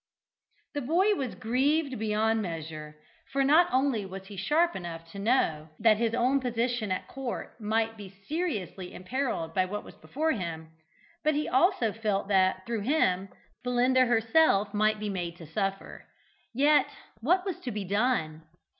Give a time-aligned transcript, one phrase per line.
[0.73, 2.95] The boy was grieved beyond measure,
[3.31, 7.55] for not only was he sharp enough to know that his own position at court
[7.61, 10.69] might be seriously imperilled by what was before him,
[11.23, 13.29] but he also felt that, through him,
[13.63, 16.07] Belinda herself might be made to suffer.
[16.51, 16.87] Yet
[17.19, 18.41] what was to be done?